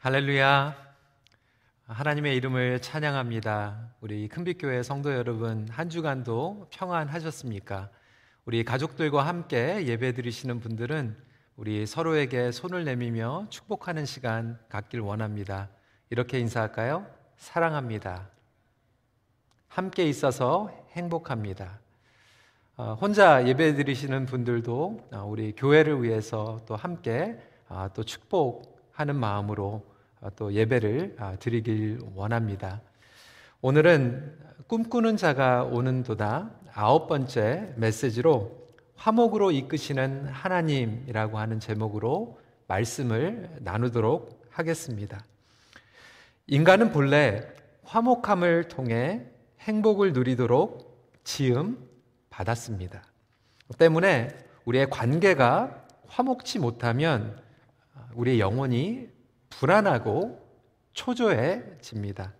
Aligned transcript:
할렐루야. 0.00 0.76
하나님의 1.86 2.36
이름을 2.36 2.80
찬양합니다. 2.80 3.94
우리 4.00 4.28
큰빛교회 4.28 4.84
성도 4.84 5.12
여러분, 5.12 5.66
한 5.72 5.90
주간도 5.90 6.68
평안하셨습니까? 6.70 7.90
우리 8.44 8.62
가족들과 8.62 9.26
함께 9.26 9.84
예배 9.86 10.12
드리시는 10.12 10.60
분들은 10.60 11.16
우리 11.56 11.84
서로에게 11.84 12.52
손을 12.52 12.84
내밀며 12.84 13.48
축복하는 13.50 14.06
시간 14.06 14.56
갖길 14.68 15.00
원합니다. 15.00 15.68
이렇게 16.10 16.38
인사할까요? 16.38 17.04
사랑합니다. 17.36 18.28
함께 19.66 20.08
있어서 20.08 20.70
행복합니다. 20.92 21.80
어, 22.76 22.96
혼자 23.00 23.44
예배 23.44 23.74
드리시는 23.74 24.26
분들도 24.26 25.08
어, 25.10 25.24
우리 25.26 25.56
교회를 25.56 26.04
위해서 26.04 26.60
또 26.68 26.76
함께 26.76 27.36
아, 27.66 27.90
또 27.92 28.04
축복 28.04 28.77
하는 28.98 29.14
마음으로 29.14 29.86
어, 30.20 30.28
또 30.34 30.52
예배를 30.52 31.14
아, 31.20 31.36
드리길 31.36 32.00
원합니다. 32.16 32.80
오늘은 33.60 34.36
꿈꾸는 34.66 35.16
자가 35.16 35.62
오는도다 35.62 36.50
아홉 36.74 37.06
번째 37.06 37.74
메시지로 37.76 38.66
화목으로 38.96 39.52
이끄시는 39.52 40.26
하나님이라고 40.26 41.38
하는 41.38 41.60
제목으로 41.60 42.40
말씀을 42.66 43.48
나누도록 43.60 44.48
하겠습니다. 44.50 45.24
인간은 46.48 46.90
본래 46.90 47.46
화목함을 47.84 48.66
통해 48.66 49.26
행복을 49.60 50.12
누리도록 50.12 51.22
지음 51.22 51.88
받았습니다. 52.30 53.04
때문에 53.78 54.36
우리의 54.64 54.90
관계가 54.90 55.84
화목치 56.08 56.58
못하면 56.58 57.47
우리의 58.14 58.40
영혼이 58.40 59.08
불안하고 59.50 60.40
초조해집니다. 60.92 62.32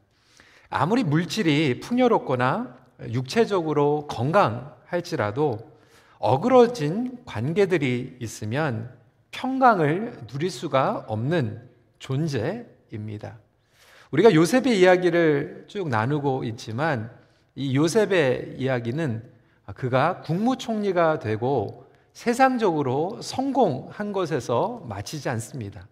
아무리 0.71 1.05
물질이 1.05 1.81
풍요롭거나 1.81 2.77
육체적으로 3.11 4.07
건강할지라도 4.09 5.59
어그러진 6.19 7.19
관계들이 7.25 8.17
있으면 8.21 8.93
평강을 9.31 10.27
누릴 10.27 10.51
수가 10.51 11.05
없는 11.07 11.69
존재입니다. 11.99 13.39
우리가 14.11 14.35
요셉의 14.35 14.81
이야기를 14.81 15.65
쭉 15.69 15.89
나누고 15.89 16.45
있지만 16.45 17.11
이 17.55 17.77
요셉의 17.77 18.57
이야기는 18.59 19.23
그가 19.75 20.23
국무총리가 20.23 21.19
되고 21.19 21.88
세상적으로 22.19 23.23
성공한 23.23 24.11
것에서 24.11 24.85
마치지 24.89 25.29
않습니다. 25.29 25.87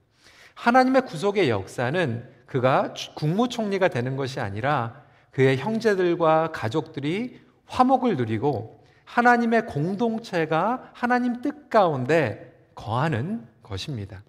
하나님의 0.55 1.03
구속의 1.03 1.49
역사는 1.49 2.29
그가 2.47 2.95
국무총리가 3.15 3.87
되는 3.87 4.17
것이 4.17 4.41
아니라 4.41 5.05
그의 5.31 5.57
형제들과 5.57 6.51
가족들이 6.51 7.41
화목을 7.67 8.17
누리고 8.17 8.85
하나님의 9.05 9.67
공동체가 9.67 10.91
하나님 10.95 11.43
뜻 11.43 11.71
가운데 11.71 12.53
거하는 12.75 13.47
것입니다. 13.63 14.25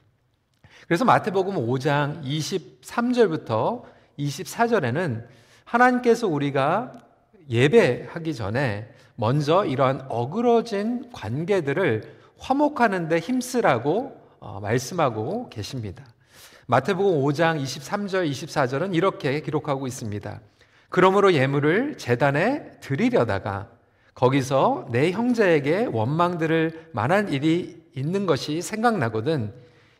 그래서 0.85 1.03
마태복음 1.03 1.55
5장 1.55 2.23
23절부터 2.23 3.81
24절에는 4.19 5.25
하나님께서 5.65 6.27
우리가 6.27 6.93
예배하기 7.49 8.35
전에 8.35 8.87
먼저 9.17 9.65
이러한 9.65 10.05
어그러진 10.09 11.09
관계들을 11.11 12.17
화목하는 12.37 13.07
데 13.07 13.17
힘쓰라고 13.17 14.15
어, 14.39 14.59
말씀하고 14.61 15.49
계십니다. 15.49 16.05
마태복음 16.67 17.23
5장 17.23 17.61
23절 17.61 18.29
24절은 18.29 18.93
이렇게 18.93 19.41
기록하고 19.41 19.87
있습니다. 19.87 20.39
그러므로 20.89 21.33
예물을 21.33 21.97
재단에 21.97 22.71
드리려다가 22.79 23.69
거기서 24.13 24.87
내 24.91 25.11
형제에게 25.11 25.85
원망들을 25.91 26.89
만한 26.93 27.29
일이 27.29 27.83
있는 27.95 28.27
것이 28.27 28.61
생각나거든 28.61 29.51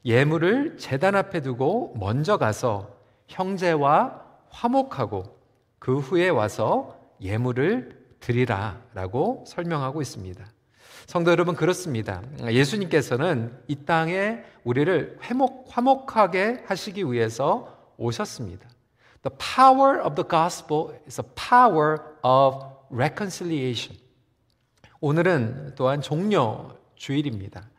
예물을 0.05 0.77
재단 0.77 1.15
앞에 1.15 1.41
두고 1.41 1.95
먼저 1.99 2.37
가서 2.37 2.95
형제와 3.27 4.21
화목하고 4.49 5.23
그 5.79 5.97
후에 5.97 6.29
와서 6.29 6.95
예물을 7.19 7.96
드리라 8.19 8.81
라고 8.93 9.43
설명하고 9.47 10.01
있습니다. 10.01 10.45
성도 11.05 11.31
여러분 11.31 11.55
그렇습니다. 11.55 12.21
예수님께서는 12.49 13.57
이 13.67 13.85
땅에 13.85 14.43
우리를 14.63 15.19
회목 15.23 15.65
화목하게 15.69 16.63
하시기 16.67 17.09
위해서 17.11 17.93
오셨습니다. 17.97 18.67
The 19.23 19.37
power 19.37 20.01
of 20.05 20.15
the 20.15 20.27
gospel 20.27 20.99
is 21.05 21.21
a 21.21 21.25
power 21.35 21.97
of 22.23 22.65
reconciliation. 22.91 23.97
오늘은 24.99 25.75
또한 25.75 26.01
종려 26.01 26.75
주일입니다. 26.95 27.69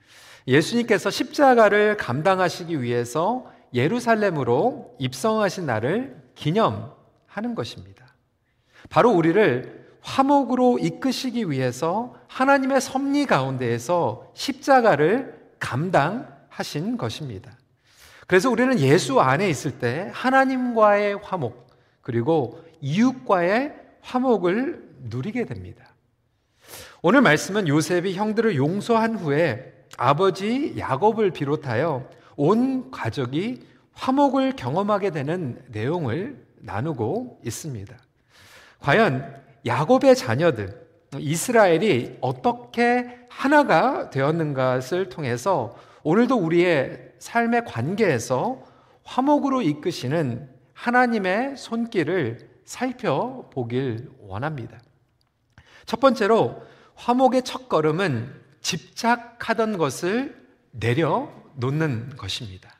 예수님께서 0.46 1.10
십자가를 1.10 1.96
감당하시기 1.96 2.80
위해서 2.80 3.46
예루살렘으로 3.74 4.96
입성하신 4.98 5.66
날을 5.66 6.16
기념하는 6.34 7.54
것입니다. 7.54 8.06
바로 8.88 9.10
우리를 9.10 9.77
화목으로 10.00 10.78
이끄시기 10.78 11.50
위해서 11.50 12.14
하나님의 12.28 12.80
섭리 12.80 13.26
가운데에서 13.26 14.30
십자가를 14.34 15.38
감당하신 15.58 16.96
것입니다. 16.96 17.52
그래서 18.26 18.50
우리는 18.50 18.78
예수 18.80 19.20
안에 19.20 19.48
있을 19.48 19.78
때 19.78 20.10
하나님과의 20.12 21.18
화목, 21.22 21.68
그리고 22.02 22.62
이웃과의 22.80 23.74
화목을 24.00 24.88
누리게 25.04 25.46
됩니다. 25.46 25.94
오늘 27.00 27.22
말씀은 27.22 27.68
요셉이 27.68 28.14
형들을 28.14 28.56
용서한 28.56 29.16
후에 29.16 29.72
아버지 29.96 30.74
야곱을 30.76 31.30
비롯하여 31.30 32.08
온 32.36 32.90
가족이 32.90 33.66
화목을 33.92 34.56
경험하게 34.56 35.10
되는 35.10 35.62
내용을 35.68 36.44
나누고 36.60 37.40
있습니다. 37.44 37.96
과연 38.80 39.47
야곱의 39.66 40.16
자녀들, 40.16 40.88
이스라엘이 41.18 42.18
어떻게 42.20 43.18
하나가 43.28 44.10
되었는가를 44.10 45.08
통해서 45.08 45.76
오늘도 46.02 46.36
우리의 46.36 47.12
삶의 47.18 47.64
관계에서 47.64 48.62
화목으로 49.04 49.62
이끄시는 49.62 50.48
하나님의 50.74 51.56
손길을 51.56 52.48
살펴보길 52.64 54.10
원합니다. 54.20 54.78
첫 55.86 56.00
번째로 56.00 56.62
화목의 56.94 57.42
첫 57.42 57.68
걸음은 57.68 58.32
집착하던 58.60 59.78
것을 59.78 60.36
내려놓는 60.72 62.16
것입니다. 62.16 62.70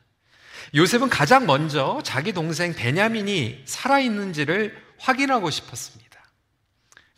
요셉은 0.75 1.09
가장 1.09 1.45
먼저 1.45 1.99
자기 2.03 2.31
동생 2.31 2.73
베냐민이 2.73 3.63
살아있는지를 3.65 4.77
확인하고 4.99 5.49
싶었습니다. 5.49 6.08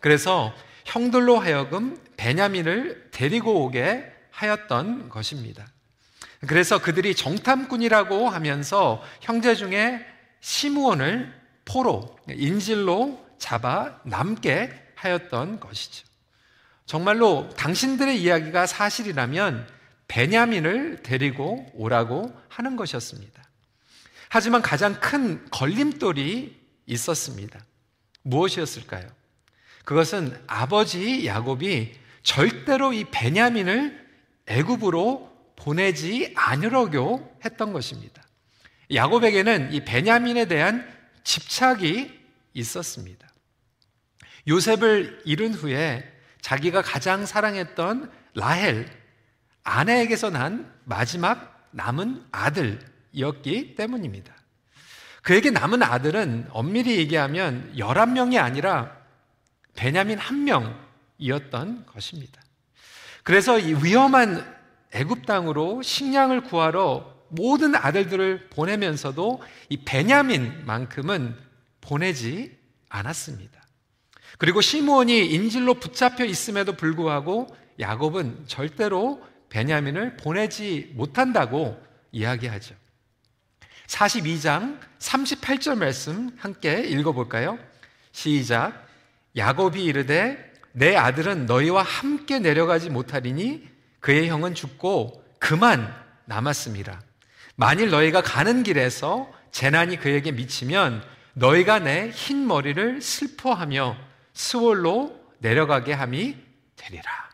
그래서 0.02 0.54
형들로 0.86 1.40
하여금 1.40 1.98
베냐민을 2.18 3.10
데리고 3.12 3.64
오게 3.64 4.12
하였던 4.32 5.10
것입니다. 5.10 5.66
그래서 6.48 6.82
그들이 6.82 7.16
정탐꾼이라고 7.16 8.30
하면서 8.30 9.02
형제 9.22 9.56
중에 9.56 10.06
시므온을 10.42 11.34
포로, 11.66 12.18
인질로 12.30 13.24
잡아 13.38 14.00
남게 14.04 14.72
하였던 14.96 15.60
것이죠. 15.60 16.06
정말로 16.86 17.48
당신들의 17.56 18.22
이야기가 18.22 18.66
사실이라면 18.66 19.68
베냐민을 20.08 21.04
데리고 21.04 21.66
오라고 21.74 22.36
하는 22.50 22.76
것이었습니다. 22.76 23.42
하지만 24.30 24.62
가장 24.62 25.00
큰 25.00 25.46
걸림돌이 25.52 26.60
있었습니다. 26.88 27.60
무엇이었을까요? 28.24 29.08
그것은 29.86 30.38
아버지 30.48 31.26
야곱이 31.26 31.94
절대로 32.24 32.94
이 32.94 33.06
베냐민을 33.06 34.08
애굽으로 34.48 35.32
보내지 35.56 36.34
않으려고 36.36 37.38
했던 37.44 37.74
것입니다. 37.74 38.22
야곱에게는 38.94 39.74
이 39.74 39.86
베냐민에 39.86 40.46
대한 40.46 40.88
집착이 41.24 42.12
있었습니다. 42.54 43.28
요셉을 44.48 45.22
잃은 45.26 45.54
후에 45.54 46.04
자기가 46.42 46.82
가장 46.82 47.26
사랑했던 47.26 48.12
라헬 48.36 48.90
아내에게서 49.64 50.32
난 50.32 50.74
마지막 50.84 51.70
남은 51.72 52.26
아들이었기 52.32 53.76
때문입니다. 53.76 54.36
그에게 55.22 55.52
남은 55.52 55.84
아들은 55.84 56.48
엄밀히 56.50 56.98
얘기하면 56.98 57.74
11명이 57.78 58.42
아니라 58.42 59.01
베냐민 59.76 60.18
한 60.18 60.44
명이었던 60.44 61.86
것입니다. 61.86 62.42
그래서 63.24 63.60
이 63.60 63.74
위험한 63.74 64.62
애굽 64.94 65.26
땅으로 65.26 65.82
식량을 65.82 66.44
구하러 66.44 67.12
모든 67.30 67.76
아들들을 67.76 68.50
보내면서도 68.50 69.42
이 69.70 69.78
베냐민만큼은 69.78 71.36
보내지 71.80 72.58
않았습니다. 72.90 73.62
그리고 74.38 74.60
시므온이 74.60 75.28
인질로 75.28 75.76
붙잡혀 75.76 76.26
있음에도 76.26 76.74
불구하고 76.74 77.48
야곱은 77.80 78.48
절대로 78.48 79.22
베냐민을 79.50 80.18
보내지 80.18 80.92
못한다고 80.96 81.82
이야기하죠. 82.12 82.76
42장 83.88 84.80
38절 85.00 85.78
말씀 85.78 86.32
함께 86.38 86.82
읽어볼까요? 86.82 87.60
시작. 88.12 88.88
야곱이 89.36 89.84
이르되 89.84 90.52
내 90.74 90.96
아들은 90.96 91.46
너희와 91.46 91.84
함께 91.84 92.40
내려가지 92.40 92.90
못하리니 92.90 93.68
그의 94.00 94.30
형은 94.30 94.56
죽고 94.56 95.24
그만 95.40 95.94
남았습니다. 96.26 97.02
만일 97.56 97.90
너희가 97.90 98.22
가는 98.22 98.64
길에서 98.64 99.32
재난이 99.52 99.98
그에게 99.98 100.32
미치면 100.32 101.04
너희가 101.34 101.80
내 101.80 102.10
흰 102.10 102.48
머리를 102.48 103.02
슬퍼하며 103.02 103.98
스월로 104.34 105.20
내려가게 105.40 105.94
함이 105.94 106.38
되리라. 106.76 107.32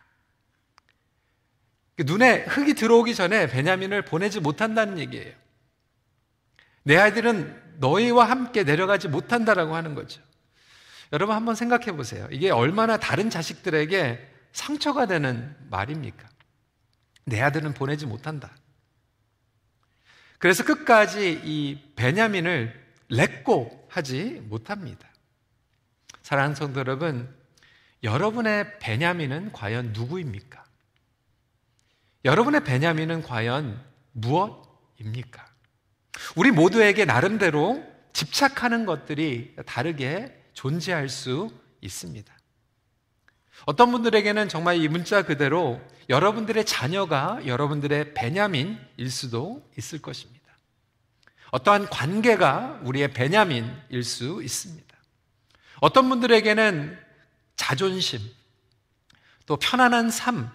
그 1.96 2.04
눈에 2.06 2.44
흙이 2.46 2.74
들어오기 2.76 3.16
전에 3.16 3.48
베냐민을 3.48 4.04
보내지 4.04 4.40
못한다는 4.40 5.00
얘기예요. 5.00 5.34
내 6.84 6.96
아이들은 6.98 7.78
너희와 7.80 8.30
함께 8.30 8.64
내려가지 8.64 9.08
못한다라고 9.08 9.76
하는 9.76 9.96
거죠. 9.96 10.22
여러분 11.14 11.36
한번 11.36 11.56
생각해 11.56 11.94
보세요. 11.94 12.28
이게 12.32 12.50
얼마나 12.50 12.98
다른 12.98 13.30
자식들에게 13.30 14.36
상처가 14.52 15.06
되는 15.06 15.56
말입니까? 15.70 16.28
내 17.26 17.42
아들은 17.42 17.74
보내지 17.74 18.06
못한다. 18.06 18.56
그래서 20.40 20.64
끝까지 20.64 21.42
이 21.44 21.80
베냐민을 21.96 22.88
렛고 23.10 23.88
하지 23.90 24.42
못합니다. 24.46 25.08
사랑하는 26.22 26.56
성도 26.56 26.80
여러분, 26.80 27.34
여러분의 28.04 28.80
베냐민은 28.80 29.52
과연 29.52 29.94
누구입니까? 29.94 30.64
여러분의 32.26 32.64
베냐민은 32.64 33.24
과연 33.24 33.84
무엇입니까? 34.12 35.46
우리 36.36 36.52
모두에게 36.52 37.06
나름대로 37.06 37.84
집착하는 38.14 38.86
것들이 38.86 39.56
다르게 39.66 40.37
존재할 40.58 41.08
수 41.08 41.52
있습니다. 41.82 42.36
어떤 43.68 43.92
분들에게는 43.92 44.50
정말 44.50 44.78
이 44.78 44.88
문자 44.88 45.22
그대로 45.22 45.80
여러분들의 46.10 46.66
자녀가 46.66 47.40
여러분들의 47.46 48.16
베냐민일 48.16 49.12
수도 49.12 49.64
있을 49.78 50.02
것입니다. 50.02 50.58
어떠한 51.52 51.90
관계가 51.90 52.82
우리의 52.86 53.14
베냐민일 53.14 54.04
수 54.04 54.42
있습니다. 54.42 54.98
어떤 55.80 56.10
분들에게는 56.10 56.98
자존심, 57.56 58.20
또 59.46 59.58
편안한 59.58 60.10
삶, 60.10 60.50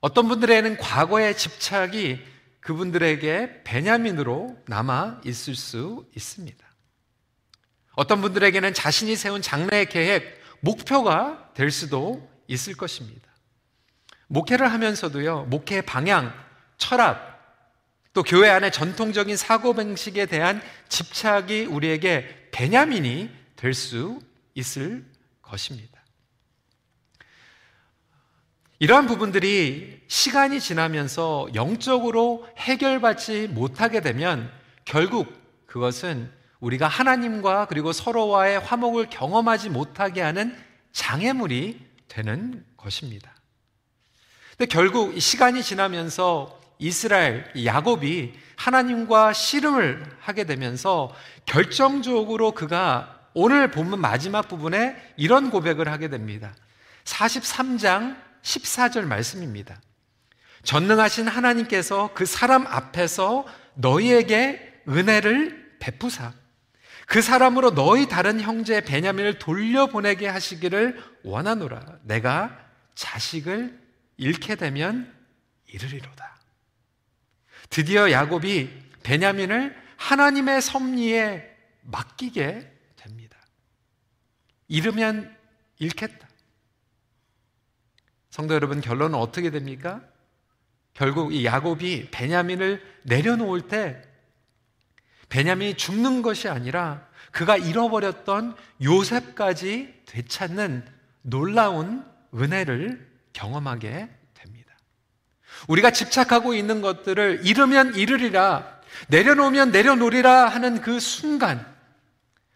어떤 0.00 0.26
분들에게는 0.26 0.78
과거의 0.78 1.36
집착이 1.36 2.18
그분들에게 2.60 3.62
베냐민으로 3.64 4.56
남아 4.66 5.20
있을 5.26 5.54
수 5.54 6.06
있습니다. 6.16 6.69
어떤 8.00 8.22
분들에게는 8.22 8.72
자신이 8.72 9.14
세운 9.14 9.42
장래 9.42 9.84
계획, 9.84 10.40
목표가 10.60 11.50
될 11.52 11.70
수도 11.70 12.26
있을 12.48 12.74
것입니다. 12.74 13.28
목회를 14.26 14.72
하면서도요, 14.72 15.48
목회 15.50 15.82
방향, 15.82 16.32
철학, 16.78 17.28
또 18.14 18.22
교회 18.22 18.48
안의 18.48 18.72
전통적인 18.72 19.36
사고방식에 19.36 20.24
대한 20.24 20.62
집착이 20.88 21.66
우리에게 21.66 22.48
베냐민이 22.52 23.28
될 23.56 23.74
수 23.74 24.18
있을 24.54 25.04
것입니다. 25.42 26.00
이러한 28.78 29.08
부분들이 29.08 30.02
시간이 30.08 30.58
지나면서 30.58 31.48
영적으로 31.54 32.48
해결받지 32.56 33.48
못하게 33.48 34.00
되면 34.00 34.50
결국 34.86 35.30
그것은 35.66 36.39
우리가 36.60 36.86
하나님과 36.86 37.66
그리고 37.66 37.92
서로와의 37.92 38.60
화목을 38.60 39.08
경험하지 39.10 39.70
못하게 39.70 40.20
하는 40.20 40.56
장애물이 40.92 41.80
되는 42.08 42.64
것입니다. 42.76 43.34
근데 44.56 44.66
결국 44.66 45.18
시간이 45.18 45.62
지나면서 45.62 46.60
이스라엘 46.78 47.50
야곱이 47.64 48.34
하나님과 48.56 49.32
씨름을 49.32 50.04
하게 50.20 50.44
되면서 50.44 51.14
결정적으로 51.46 52.52
그가 52.52 53.20
오늘 53.32 53.70
본문 53.70 54.00
마지막 54.00 54.48
부분에 54.48 54.96
이런 55.16 55.50
고백을 55.50 55.88
하게 55.88 56.08
됩니다. 56.08 56.54
43장 57.04 58.16
14절 58.42 59.04
말씀입니다. 59.04 59.80
전능하신 60.64 61.28
하나님께서 61.28 62.10
그 62.14 62.26
사람 62.26 62.66
앞에서 62.66 63.46
너희에게 63.74 64.82
은혜를 64.88 65.76
베푸사 65.78 66.32
그 67.10 67.22
사람으로 67.22 67.74
너희 67.74 68.06
다른 68.06 68.40
형제 68.40 68.80
베냐민을 68.82 69.40
돌려보내게 69.40 70.28
하시기를 70.28 71.02
원하노라. 71.24 71.98
내가 72.04 72.56
자식을 72.94 73.76
잃게 74.16 74.54
되면 74.54 75.12
이르리로다. 75.66 76.38
드디어 77.68 78.12
야곱이 78.12 78.70
베냐민을 79.02 79.76
하나님의 79.96 80.62
섭리에 80.62 81.50
맡기게 81.82 82.72
됩니다. 82.94 83.36
잃으면 84.68 85.36
잃겠다. 85.80 86.28
성도 88.30 88.54
여러분 88.54 88.80
결론은 88.80 89.18
어떻게 89.18 89.50
됩니까? 89.50 90.00
결국 90.94 91.34
이 91.34 91.44
야곱이 91.44 92.12
베냐민을 92.12 92.80
내려놓을 93.02 93.62
때 93.62 94.00
베냐민이 95.30 95.74
죽는 95.74 96.20
것이 96.20 96.48
아니라 96.48 97.06
그가 97.30 97.56
잃어버렸던 97.56 98.56
요셉까지 98.82 100.02
되찾는 100.06 100.84
놀라운 101.22 102.04
은혜를 102.34 103.08
경험하게 103.32 104.10
됩니다. 104.34 104.76
우리가 105.68 105.92
집착하고 105.92 106.54
있는 106.54 106.82
것들을 106.82 107.42
잃으면 107.44 107.94
잃으리라, 107.94 108.80
내려놓으면 109.08 109.70
내려놓으리라 109.70 110.48
하는 110.48 110.80
그 110.80 110.98
순간, 110.98 111.64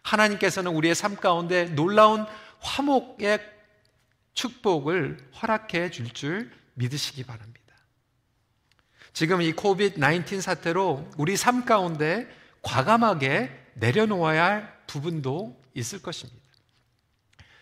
하나님께서는 0.03 0.71
우리의 0.71 0.93
삶 0.93 1.15
가운데 1.15 1.65
놀라운 1.65 2.25
화목의 2.59 3.39
축복을 4.33 5.17
허락해 5.41 5.91
주실 5.91 6.28
줄 6.28 6.51
믿으시기 6.73 7.23
바랍니다. 7.23 7.55
지금 9.13 9.41
이 9.41 9.53
COVID 9.53 9.97
19 9.97 10.41
사태로 10.41 11.09
우리 11.17 11.37
삶 11.37 11.63
가운데 11.63 12.27
과감하게 12.65 13.51
내려놓아야 13.75 14.43
할 14.43 14.77
부분도 14.87 15.61
있을 15.75 16.01
것입니다. 16.01 16.41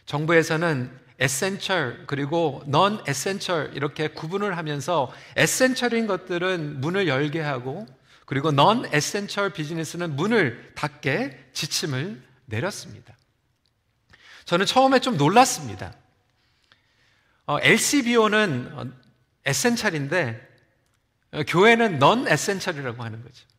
정부에서는 0.06 1.00
essential 1.20 2.06
그리고 2.08 2.64
non 2.66 3.04
essential 3.06 3.72
이렇게 3.76 4.08
구분을 4.08 4.58
하면서 4.58 5.12
essential인 5.36 6.08
것들은 6.08 6.82
문을 6.82 7.08
열게 7.08 7.42
하고 7.42 7.86
그리고 8.26 8.52
non 8.52 8.86
essential 8.92 9.52
business는 9.52 10.16
문을 10.16 10.72
닫게 10.76 11.50
지침을 11.54 12.22
내렸습니다. 12.46 13.16
저는 14.46 14.66
처음에 14.66 15.00
좀 15.00 15.18
놀랐습니다. 15.18 15.94
어, 17.46 17.58
LCBO는 17.62 18.94
essential인데 19.46 20.54
어, 21.34 21.44
교회는 21.46 22.00
non 22.00 22.28
essential이라고 22.28 23.04
하는 23.04 23.22
거죠. 23.22 23.53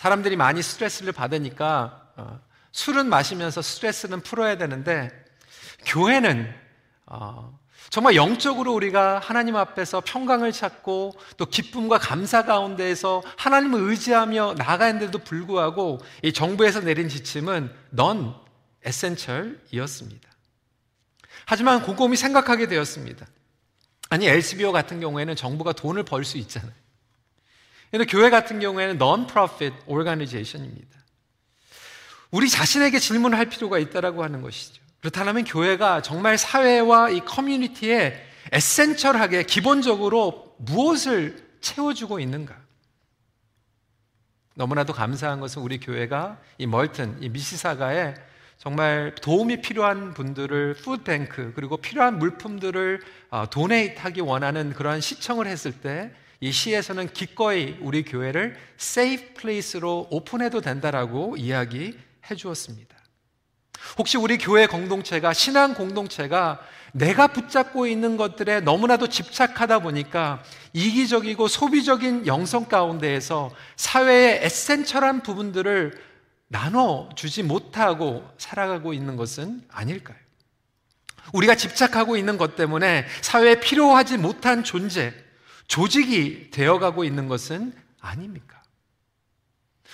사람들이 0.00 0.34
많이 0.34 0.62
스트레스를 0.62 1.12
받으니까 1.12 2.00
어, 2.16 2.40
술은 2.72 3.06
마시면서 3.10 3.60
스트레스는 3.60 4.22
풀어야 4.22 4.56
되는데 4.56 5.10
교회는 5.84 6.50
어, 7.04 7.58
정말 7.90 8.16
영적으로 8.16 8.72
우리가 8.72 9.18
하나님 9.18 9.56
앞에서 9.56 10.00
평강을 10.00 10.52
찾고 10.52 11.12
또 11.36 11.44
기쁨과 11.44 11.98
감사 11.98 12.46
가운데에서 12.46 13.22
하나님을 13.36 13.78
의지하며 13.90 14.54
나아가는데도 14.56 15.18
불구하고 15.18 15.98
이 16.22 16.32
정부에서 16.32 16.80
내린 16.80 17.10
지침은 17.10 17.70
non 17.90 18.34
에센셜이었습니다. 18.82 20.30
하지만 21.44 21.82
곰곰이 21.82 22.16
생각하게 22.16 22.68
되었습니다. 22.68 23.26
아니, 24.08 24.28
LCBO 24.28 24.72
같은 24.72 24.98
경우에는 24.98 25.36
정부가 25.36 25.72
돈을 25.74 26.04
벌 26.04 26.24
수 26.24 26.38
있잖아요. 26.38 26.72
근데 27.90 28.04
교회 28.04 28.30
같은 28.30 28.60
경우에는 28.60 28.96
non-profit 28.96 29.74
organization입니다. 29.86 30.98
우리 32.30 32.48
자신에게 32.48 32.98
질문을 32.98 33.36
할 33.36 33.46
필요가 33.46 33.78
있다라고 33.78 34.22
하는 34.22 34.42
것이죠. 34.42 34.80
그렇다면 35.00 35.44
교회가 35.44 36.02
정말 36.02 36.38
사회와 36.38 37.10
이 37.10 37.20
커뮤니티에 37.20 38.20
에센셜하게 38.52 39.44
기본적으로 39.44 40.54
무엇을 40.58 41.50
채워주고 41.60 42.20
있는가? 42.20 42.56
너무나도 44.54 44.92
감사한 44.92 45.40
것은 45.40 45.62
우리 45.62 45.80
교회가 45.80 46.38
이 46.58 46.66
말튼, 46.66 47.16
이 47.20 47.28
미시사가에 47.28 48.14
정말 48.58 49.14
도움이 49.22 49.62
필요한 49.62 50.12
분들을 50.12 50.74
푸드뱅크 50.74 51.54
그리고 51.54 51.78
필요한 51.78 52.18
물품들을 52.18 53.00
donate 53.50 53.98
어, 53.98 54.02
하기 54.04 54.20
원하는 54.20 54.74
그러한 54.74 55.00
신청을 55.00 55.46
했을 55.46 55.72
때 55.72 56.12
이 56.42 56.52
시에서는 56.52 57.12
기꺼이 57.12 57.76
우리 57.80 58.02
교회를 58.02 58.56
safe 58.78 59.34
place로 59.34 60.08
오픈해도 60.10 60.62
된다라고 60.62 61.36
이야기해 61.36 62.34
주었습니다. 62.34 62.96
혹시 63.98 64.16
우리 64.16 64.38
교회 64.38 64.66
공동체가 64.66 65.34
신앙 65.34 65.74
공동체가 65.74 66.60
내가 66.92 67.28
붙잡고 67.28 67.86
있는 67.86 68.16
것들에 68.16 68.60
너무나도 68.60 69.08
집착하다 69.08 69.80
보니까 69.80 70.42
이기적이고 70.72 71.46
소비적인 71.46 72.26
영성 72.26 72.66
가운데에서 72.66 73.50
사회의 73.76 74.40
에센셜한 74.42 75.22
부분들을 75.22 75.92
나눠주지 76.48 77.42
못하고 77.42 78.28
살아가고 78.38 78.92
있는 78.92 79.16
것은 79.16 79.62
아닐까요? 79.68 80.16
우리가 81.32 81.54
집착하고 81.54 82.16
있는 82.16 82.38
것 82.38 82.56
때문에 82.56 83.06
사회에 83.20 83.60
필요하지 83.60 84.16
못한 84.16 84.64
존재, 84.64 85.12
조직이 85.70 86.50
되어가고 86.50 87.04
있는 87.04 87.28
것은 87.28 87.72
아닙니까? 88.00 88.60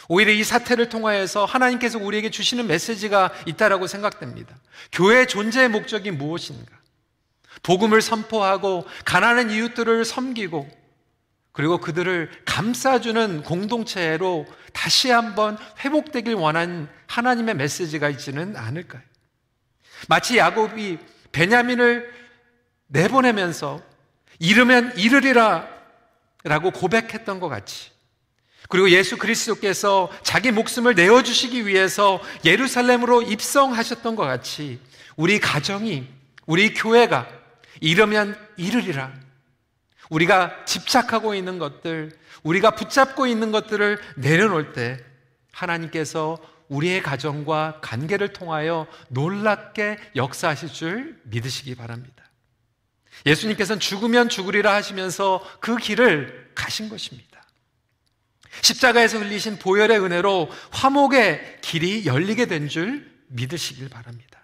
오히려 0.09 0.33
이 0.33 0.43
사태를 0.43 0.89
통하여서 0.89 1.45
하나님께서 1.45 1.99
우리에게 1.99 2.31
주시는 2.31 2.67
메시지가 2.67 3.31
있다라고 3.45 3.87
생각됩니다. 3.87 4.57
교회의 4.93 5.29
존재의 5.29 5.69
목적이 5.69 6.13
무엇인가? 6.13 6.75
복음을 7.63 8.01
선포하고 8.01 8.87
가난한 9.05 9.51
이웃들을 9.51 10.07
섬기고 10.07 10.67
그리고 11.53 11.79
그들을 11.79 12.31
감싸주는 12.47 13.43
공동체로 13.43 14.47
다시 14.73 15.11
한번 15.11 15.59
회복되길 15.81 16.33
원한 16.35 16.89
하나님의 17.07 17.55
메시지가 17.55 18.09
있지는 18.09 18.57
않을까요? 18.57 19.03
마치 20.09 20.39
야곱이 20.39 20.99
베냐민을 21.33 22.11
내보내면서 22.87 23.96
이르면 24.39 24.97
이르리라 24.97 25.69
라고 26.45 26.71
고백했던 26.71 27.41
것 27.41 27.49
같이 27.49 27.91
그리고 28.69 28.91
예수 28.91 29.17
그리스도께서 29.17 30.11
자기 30.23 30.51
목숨을 30.51 30.95
내어주시기 30.95 31.67
위해서 31.67 32.21
예루살렘으로 32.45 33.23
입성하셨던 33.23 34.17
것 34.17 34.25
같이 34.25 34.81
우리 35.17 35.39
가정이, 35.39 36.07
우리 36.47 36.75
교회가 36.75 37.29
이러면 37.81 38.37
이르리라. 38.57 39.13
우리가 40.11 40.65
집착하고 40.65 41.35
있는 41.35 41.59
것들, 41.59 42.13
우리가 42.43 42.73
붙잡고 42.73 43.27
있는 43.27 43.51
것들을 43.51 43.99
내려놓을 44.17 44.73
때 44.73 44.99
하나님께서 45.53 46.39
우리의 46.69 47.03
가정과 47.03 47.81
관계를 47.81 48.33
통하여 48.33 48.87
놀랍게 49.09 49.99
역사하실 50.17 50.69
줄 50.73 51.21
믿으시기 51.25 51.75
바랍니다. 51.77 52.25
예수님께서는 53.25 53.81
죽으면 53.81 54.29
죽으리라 54.29 54.75
하시면서 54.75 55.43
그 55.61 55.77
길을 55.77 56.53
가신 56.55 56.89
것입니다. 56.89 57.43
십자가에서 58.63 59.19
흘리신 59.19 59.59
보혈의 59.59 60.01
은혜로 60.01 60.51
화목의 60.71 61.59
길이 61.61 62.07
열리게 62.07 62.47
된 62.47 62.69
줄 62.69 63.17
믿으시길 63.29 63.89
바랍니다. 63.89 64.41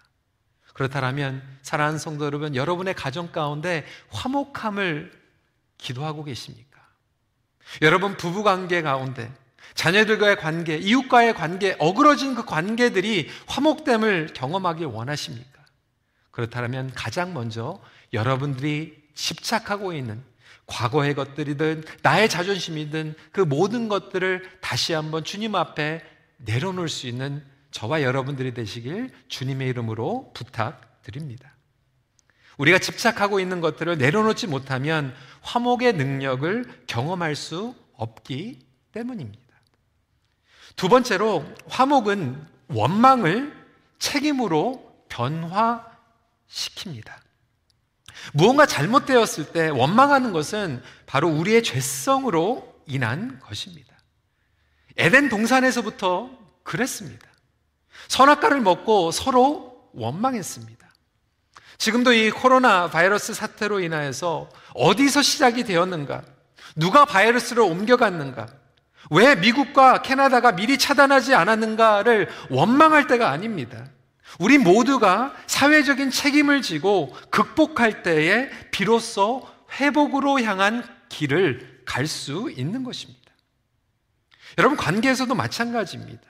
그렇다면 0.74 1.42
사랑하는 1.62 1.98
성도 1.98 2.24
여러분, 2.24 2.56
여러분의 2.56 2.94
가정 2.94 3.30
가운데 3.30 3.84
화목함을 4.10 5.12
기도하고 5.78 6.24
계십니까? 6.24 6.80
여러분 7.82 8.16
부부 8.16 8.42
관계 8.42 8.82
가운데 8.82 9.32
자녀들과의 9.74 10.36
관계, 10.36 10.76
이웃과의 10.76 11.34
관계, 11.34 11.76
어그러진 11.78 12.34
그 12.34 12.44
관계들이 12.44 13.30
화목됨을 13.46 14.32
경험하길 14.34 14.86
원하십니까? 14.86 15.64
그렇다면 16.30 16.92
가장 16.94 17.32
먼저 17.32 17.80
여러분들이 18.12 19.02
집착하고 19.14 19.92
있는 19.92 20.22
과거의 20.66 21.14
것들이든 21.14 21.84
나의 22.02 22.28
자존심이든 22.28 23.14
그 23.32 23.40
모든 23.40 23.88
것들을 23.88 24.58
다시 24.60 24.92
한번 24.92 25.24
주님 25.24 25.54
앞에 25.54 26.02
내려놓을 26.38 26.88
수 26.88 27.06
있는 27.06 27.44
저와 27.70 28.02
여러분들이 28.02 28.54
되시길 28.54 29.10
주님의 29.28 29.68
이름으로 29.68 30.32
부탁드립니다. 30.34 31.52
우리가 32.58 32.78
집착하고 32.78 33.40
있는 33.40 33.60
것들을 33.60 33.98
내려놓지 33.98 34.46
못하면 34.46 35.14
화목의 35.40 35.94
능력을 35.94 36.84
경험할 36.86 37.34
수 37.34 37.74
없기 37.94 38.60
때문입니다. 38.92 39.42
두 40.76 40.88
번째로 40.88 41.44
화목은 41.68 42.46
원망을 42.68 43.52
책임으로 43.98 45.04
변화시킵니다. 45.08 47.21
무언가 48.32 48.66
잘못되었을 48.66 49.52
때 49.52 49.68
원망하는 49.68 50.32
것은 50.32 50.82
바로 51.06 51.28
우리의 51.28 51.62
죄성으로 51.62 52.82
인한 52.86 53.40
것입니다. 53.40 53.92
에덴 54.96 55.28
동산에서부터 55.28 56.30
그랬습니다. 56.62 57.26
선악과를 58.08 58.60
먹고 58.60 59.10
서로 59.10 59.88
원망했습니다. 59.94 60.82
지금도 61.78 62.12
이 62.12 62.30
코로나 62.30 62.88
바이러스 62.88 63.34
사태로 63.34 63.80
인하여서 63.80 64.48
어디서 64.74 65.22
시작이 65.22 65.64
되었는가? 65.64 66.22
누가 66.76 67.04
바이러스를 67.04 67.62
옮겨갔는가? 67.62 68.46
왜 69.10 69.34
미국과 69.34 70.02
캐나다가 70.02 70.52
미리 70.52 70.78
차단하지 70.78 71.34
않았는가를 71.34 72.28
원망할 72.50 73.06
때가 73.08 73.30
아닙니다. 73.30 73.86
우리 74.38 74.58
모두가 74.58 75.34
사회적인 75.46 76.10
책임을 76.10 76.62
지고 76.62 77.14
극복할 77.30 78.02
때에 78.02 78.48
비로소 78.70 79.46
회복으로 79.78 80.40
향한 80.40 80.84
길을 81.08 81.82
갈 81.84 82.06
수 82.06 82.50
있는 82.56 82.84
것입니다. 82.84 83.20
여러분, 84.58 84.76
관계에서도 84.76 85.34
마찬가지입니다. 85.34 86.22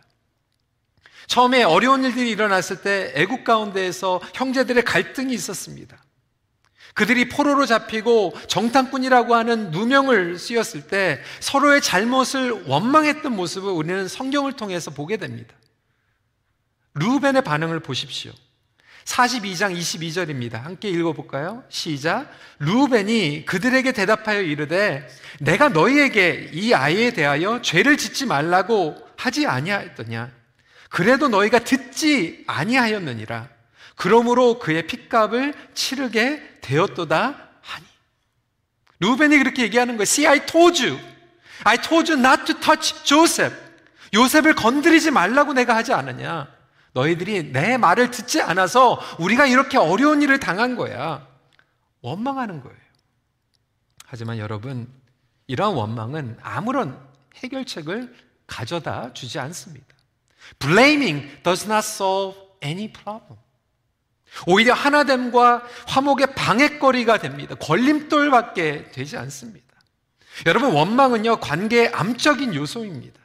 처음에 1.27 1.63
어려운 1.63 2.05
일들이 2.05 2.31
일어났을 2.31 2.83
때 2.83 3.13
애국 3.15 3.45
가운데에서 3.45 4.21
형제들의 4.35 4.85
갈등이 4.85 5.33
있었습니다. 5.35 6.03
그들이 6.95 7.29
포로로 7.29 7.65
잡히고 7.65 8.35
정탐꾼이라고 8.49 9.35
하는 9.35 9.71
누명을 9.71 10.39
쓰였을 10.39 10.89
때 10.89 11.21
서로의 11.41 11.81
잘못을 11.81 12.65
원망했던 12.67 13.35
모습을 13.35 13.71
우리는 13.71 14.09
성경을 14.09 14.55
통해서 14.55 14.91
보게 14.91 15.17
됩니다. 15.17 15.55
루벤의 16.95 17.43
반응을 17.43 17.81
보십시오. 17.81 18.33
42장 19.05 19.77
22절입니다. 19.77 20.63
함께 20.63 20.89
읽어볼까요? 20.89 21.65
시작. 21.69 22.31
루벤이 22.61 23.47
그들에게 23.47 23.93
대답하여 23.93 24.43
이르되 24.43 25.09
내가 25.41 25.69
너희에게 25.69 26.51
이 26.53 26.73
아이에 26.73 27.13
대하여 27.13 27.61
죄를 27.63 27.97
짓지 27.97 28.27
말라고 28.27 28.97
하지 29.17 29.47
아니하였더냐. 29.47 30.31
그래도 30.89 31.29
너희가 31.29 31.61
듣지 31.61 32.45
아니하였느니라. 32.47 33.49
그러므로 33.97 34.59
그의 34.59 34.87
핏값을 34.87 35.55
치르게 35.75 36.59
되었도다 36.61 37.49
하니. 37.61 37.87
루벤이 39.01 39.39
그렇게 39.39 39.63
얘기하는 39.63 39.97
거예요. 39.97 40.03
See, 40.03 40.29
I 40.29 40.47
told 40.47 40.81
you. 40.85 41.01
I 41.65 41.79
told 41.79 42.13
you 42.13 42.21
not 42.21 42.45
to 42.45 42.61
touch 42.61 43.03
Joseph. 43.05 43.57
요셉을 44.15 44.55
건드리지 44.55 45.11
말라고 45.11 45.55
내가 45.55 45.75
하지 45.75 45.93
않았냐. 45.93 46.52
너희들이 46.93 47.53
내 47.53 47.77
말을 47.77 48.11
듣지 48.11 48.41
않아서 48.43 49.01
우리가 49.19 49.47
이렇게 49.47 49.79
어려운 49.79 50.23
일을 50.23 50.41
당한 50.41 50.77
거야. 50.77 51.27
원망하는 52.03 52.63
거예요. 52.63 52.77
하지만 54.05 54.39
여러분, 54.39 54.93
이러한 55.47 55.75
원망은 55.75 56.39
아무런 56.43 56.99
해결책을 57.37 58.15
가져다 58.47 59.13
주지 59.15 59.39
않습니다. 59.39 59.87
Blaming 60.59 61.43
does 61.43 61.65
not 61.65 61.79
solve 61.79 62.39
any 62.63 62.93
problem. 62.93 63.39
오히려 64.47 64.75
하나됨과 64.75 65.63
화목의 65.87 66.35
방해거리가 66.35 67.19
됩니다. 67.19 67.55
걸림돌밖에 67.55 68.91
되지 68.91 69.17
않습니다. 69.17 69.67
여러분, 70.47 70.73
원망은요, 70.73 71.41
관계의 71.41 71.89
암적인 71.89 72.55
요소입니다. 72.55 73.22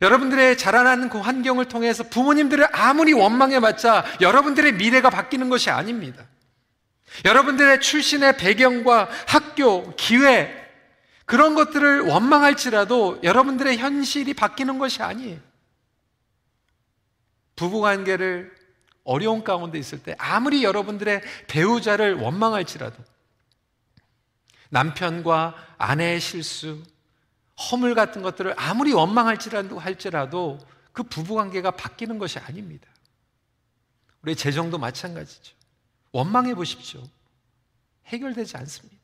여러분들의 0.00 0.56
자라나는 0.56 1.08
그 1.10 1.18
환경을 1.18 1.66
통해서 1.66 2.02
부모님들을 2.04 2.66
아무리 2.72 3.12
원망해봤자 3.12 4.04
여러분들의 4.20 4.74
미래가 4.74 5.10
바뀌는 5.10 5.50
것이 5.50 5.70
아닙니다. 5.70 6.24
여러분들의 7.24 7.80
출신의 7.80 8.36
배경과 8.36 9.08
학교, 9.26 9.94
기회, 9.96 10.56
그런 11.26 11.54
것들을 11.54 12.00
원망할지라도 12.02 13.20
여러분들의 13.22 13.78
현실이 13.78 14.34
바뀌는 14.34 14.78
것이 14.78 15.02
아니에요. 15.02 15.38
부부 17.56 17.80
관계를 17.80 18.54
어려운 19.04 19.44
가운데 19.44 19.78
있을 19.78 20.02
때 20.02 20.14
아무리 20.18 20.64
여러분들의 20.64 21.20
배우자를 21.46 22.14
원망할지라도 22.14 22.96
남편과 24.70 25.54
아내의 25.78 26.20
실수, 26.20 26.82
허물 27.60 27.94
같은 27.94 28.22
것들을 28.22 28.54
아무리 28.56 28.92
원망할지라도 28.92 29.78
할지라도 29.78 30.58
그 30.92 31.02
부부 31.02 31.34
관계가 31.34 31.72
바뀌는 31.72 32.18
것이 32.18 32.38
아닙니다. 32.38 32.88
우리 34.22 34.34
재정도 34.34 34.78
마찬가지죠. 34.78 35.54
원망해 36.12 36.54
보십시오. 36.54 37.02
해결되지 38.06 38.56
않습니다. 38.56 39.00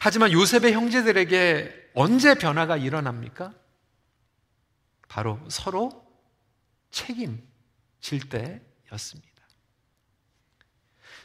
하지만 0.00 0.32
요셉의 0.32 0.72
형제들에게 0.72 1.90
언제 1.94 2.34
변화가 2.34 2.76
일어납니까? 2.76 3.54
바로 5.08 5.38
서로 5.48 6.04
책임질 6.90 8.28
때였습니다. 8.28 9.34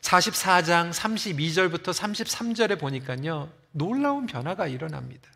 44장 0.01 0.91
32절부터 0.91 1.93
33절에 1.93 2.79
보니까요, 2.79 3.51
놀라운 3.71 4.25
변화가 4.27 4.67
일어납니다. 4.67 5.29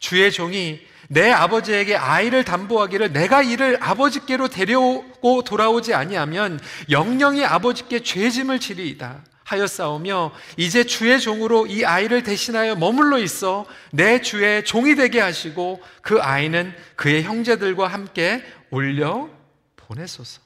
주의 0.00 0.32
종이 0.32 0.80
내 1.08 1.30
아버지에게 1.30 1.96
아이를 1.96 2.44
담보하기를 2.44 3.12
내가 3.12 3.42
이를 3.42 3.78
아버지께로 3.80 4.48
데려오고 4.48 5.42
돌아오지 5.42 5.94
아니하면 5.94 6.60
영영이 6.88 7.44
아버지께 7.44 8.02
죄짐을 8.02 8.60
지리이다 8.60 9.24
하여 9.44 9.66
싸우며 9.66 10.32
이제 10.56 10.84
주의 10.84 11.20
종으로 11.20 11.66
이 11.66 11.84
아이를 11.84 12.22
대신하여 12.22 12.76
머물러 12.76 13.18
있어 13.18 13.66
내 13.90 14.20
주의 14.20 14.64
종이 14.64 14.94
되게 14.94 15.20
하시고 15.20 15.82
그 16.02 16.20
아이는 16.20 16.72
그의 16.94 17.24
형제들과 17.24 17.88
함께 17.88 18.44
올려 18.70 19.28
보내소서. 19.74 20.40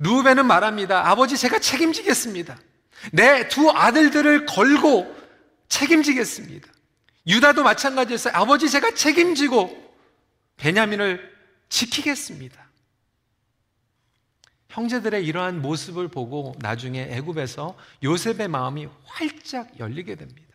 루벤은 0.00 0.44
말합니다. 0.44 1.08
아버지 1.08 1.38
제가 1.38 1.58
책임지겠습니다. 1.58 2.58
내 3.12 3.48
두 3.48 3.70
아들들을 3.70 4.44
걸고 4.44 5.14
책임지겠습니다. 5.70 6.68
유다도 7.26 7.62
마찬가지였어요. 7.62 8.34
아버지 8.34 8.70
제가 8.70 8.92
책임지고 8.94 9.94
베냐민을 10.56 11.34
지키겠습니다. 11.68 12.66
형제들의 14.68 15.24
이러한 15.24 15.62
모습을 15.62 16.08
보고 16.08 16.54
나중에 16.58 17.08
애굽에서 17.10 17.76
요셉의 18.04 18.48
마음이 18.48 18.88
활짝 19.04 19.78
열리게 19.78 20.14
됩니다. 20.16 20.46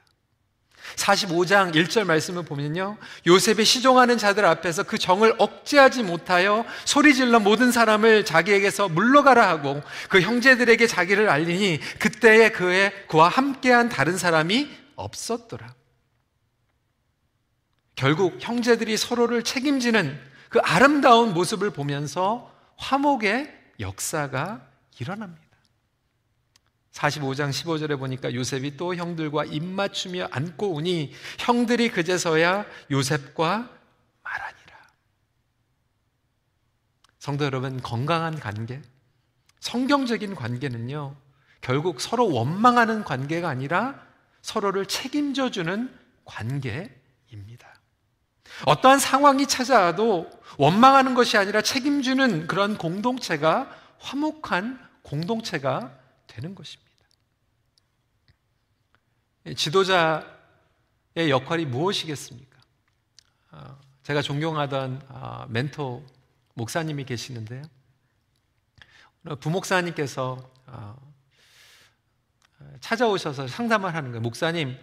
45장 0.96 1.74
1절 1.74 2.06
말씀을 2.06 2.44
보면요. 2.44 2.98
요셉이 3.28 3.66
시종하는 3.66 4.18
자들 4.18 4.46
앞에서 4.46 4.84
그 4.84 4.98
정을 4.98 5.36
억제하지 5.38 6.04
못하여 6.04 6.66
소리질러 6.86 7.40
모든 7.40 7.72
사람을 7.72 8.26
자기에게서 8.26 8.90
물러가라 8.90 9.48
하고 9.48 9.82
그 10.10 10.22
형제들에게 10.22 10.86
자기를 10.88 11.30
알리니 11.30 11.80
그때에 12.00 12.50
그의 12.50 12.92
그와 13.08 13.30
함께한 13.30 13.90
다른 13.90 14.18
사람이 14.18 14.70
없었더라. 14.96 15.81
결국 17.96 18.38
형제들이 18.40 18.98
서로를 18.98 19.44
책임지는 19.44 20.20
그 20.50 20.60
아름다운 20.60 21.34
모습을 21.34 21.72
보면서 21.72 22.54
화목의 22.78 23.58
역사가 23.80 24.68
일어납니다. 25.00 25.42
45장 26.92 27.50
15절에 27.52 27.98
보니까 27.98 28.34
요셉이 28.34 28.76
또 28.76 28.96
형들과 28.96 29.46
입맞추며 29.46 30.28
안고 30.32 30.74
오니 30.74 31.14
형들이 31.40 31.90
그제서야 31.90 32.66
요셉과 32.92 33.70
말하니라. 34.24 34.78
성도 37.18 37.46
여러분, 37.46 37.82
건강한 37.82 38.40
관계, 38.40 38.82
성경적인 39.60 40.36
관계는요, 40.36 41.16
결국 41.62 42.02
서로 42.02 42.30
원망하는 42.32 43.04
관계가 43.04 43.48
아니라 43.48 44.06
서로를 44.42 44.86
책임져 44.86 45.52
주는 45.52 45.96
관계입니다. 46.26 47.71
어떠한 48.66 49.00
상황이 49.00 49.48
찾아와도 49.48 50.30
원망하는 50.58 51.14
것이 51.14 51.38
아니라 51.38 51.62
책임지는 51.62 52.48
그런 52.48 52.78
공동체가 52.78 53.76
화목한 54.00 54.80
공동체가 55.02 55.98
되는 56.28 56.56
것입니다. 56.56 56.92
지도자의 59.56 61.30
역할이 61.30 61.66
무엇이겠습니까? 61.66 62.58
어, 63.52 63.78
제가 64.04 64.22
존경하던 64.22 65.02
어, 65.10 65.46
멘토 65.50 66.06
목사님이 66.54 67.06
계시는데요. 67.06 67.64
부목사님께서 69.40 70.52
어, 70.68 71.12
찾아오셔서 72.80 73.48
상담을 73.48 73.94
하는 73.94 74.12
거예요. 74.12 74.22
목사님, 74.22 74.78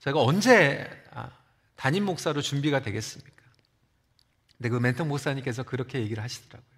제가 0.00 0.20
언제 0.20 0.88
아, 1.12 1.30
담임 1.80 2.04
목사로 2.04 2.42
준비가 2.42 2.82
되겠습니까? 2.82 3.42
근데 4.58 4.68
그 4.68 4.76
멘토 4.76 5.06
목사님께서 5.06 5.62
그렇게 5.62 5.98
얘기를 6.00 6.22
하시더라고요. 6.22 6.70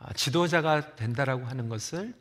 아, 0.00 0.12
지도자가 0.12 0.96
된다라고 0.96 1.46
하는 1.46 1.70
것을 1.70 2.12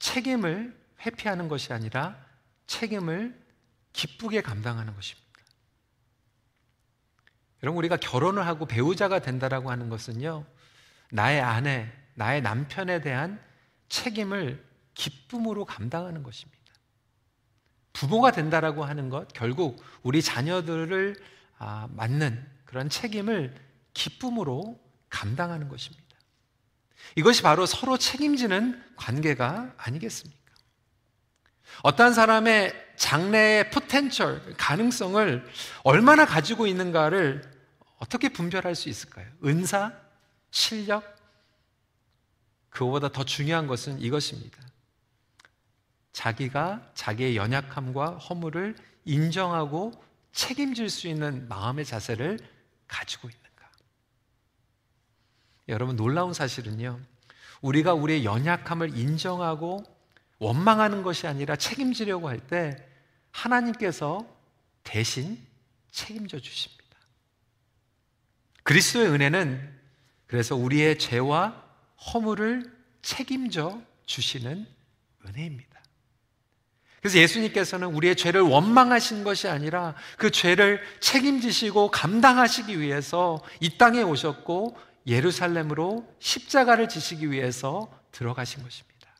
책임을 0.00 0.76
회피하는 1.06 1.46
것이 1.46 1.72
아니라 1.72 2.18
책임을 2.66 3.40
기쁘게 3.92 4.40
감당하는 4.40 4.92
것입니다. 4.96 5.24
여러분, 7.62 7.78
우리가 7.78 7.96
결혼을 7.96 8.44
하고 8.44 8.66
배우자가 8.66 9.20
된다라고 9.20 9.70
하는 9.70 9.88
것은요, 9.88 10.44
나의 11.12 11.40
아내, 11.40 11.92
나의 12.14 12.42
남편에 12.42 13.02
대한 13.02 13.40
책임을 13.88 14.66
기쁨으로 14.94 15.64
감당하는 15.64 16.24
것입니다. 16.24 16.63
부모가 17.94 18.32
된다라고 18.32 18.84
하는 18.84 19.08
것, 19.08 19.32
결국 19.32 19.82
우리 20.02 20.20
자녀들을 20.20 21.16
아, 21.58 21.88
맞는 21.92 22.44
그런 22.66 22.90
책임을 22.90 23.54
기쁨으로 23.94 24.78
감당하는 25.08 25.68
것입니다. 25.68 26.04
이것이 27.16 27.42
바로 27.42 27.64
서로 27.64 27.96
책임지는 27.96 28.82
관계가 28.96 29.74
아니겠습니까? 29.76 30.42
어떠한 31.82 32.12
사람의 32.12 32.72
장래의 32.96 33.70
potential, 33.70 34.54
가능성을 34.56 35.46
얼마나 35.84 36.26
가지고 36.26 36.66
있는가를 36.66 37.42
어떻게 37.98 38.28
분별할 38.28 38.74
수 38.74 38.88
있을까요? 38.88 39.26
은사, 39.44 39.92
실력, 40.50 41.16
그거보다 42.70 43.08
더 43.10 43.24
중요한 43.24 43.66
것은 43.68 44.00
이것입니다. 44.00 44.58
자기가 46.14 46.92
자기의 46.94 47.36
연약함과 47.36 48.16
허물을 48.16 48.76
인정하고 49.04 49.92
책임질 50.32 50.88
수 50.88 51.08
있는 51.08 51.46
마음의 51.48 51.84
자세를 51.84 52.38
가지고 52.88 53.28
있는가. 53.28 53.70
여러분, 55.68 55.96
놀라운 55.96 56.32
사실은요, 56.32 57.00
우리가 57.60 57.92
우리의 57.94 58.24
연약함을 58.24 58.96
인정하고 58.96 59.84
원망하는 60.38 61.02
것이 61.02 61.26
아니라 61.26 61.56
책임지려고 61.56 62.28
할 62.28 62.40
때 62.40 62.76
하나님께서 63.30 64.24
대신 64.84 65.44
책임져 65.90 66.38
주십니다. 66.38 66.84
그리스도의 68.62 69.08
은혜는 69.08 69.80
그래서 70.26 70.54
우리의 70.54 70.98
죄와 70.98 71.64
허물을 72.12 72.72
책임져 73.02 73.82
주시는 74.06 74.66
은혜입니다. 75.26 75.73
그래서 77.04 77.18
예수님께서는 77.18 77.88
우리의 77.88 78.16
죄를 78.16 78.40
원망하신 78.40 79.24
것이 79.24 79.46
아니라 79.46 79.94
그 80.16 80.30
죄를 80.30 80.80
책임지시고 81.00 81.90
감당하시기 81.90 82.80
위해서 82.80 83.44
이 83.60 83.76
땅에 83.76 84.00
오셨고 84.00 84.74
예루살렘으로 85.06 86.10
십자가를 86.18 86.88
지시기 86.88 87.30
위해서 87.30 87.92
들어가신 88.10 88.62
것입니다. 88.62 89.14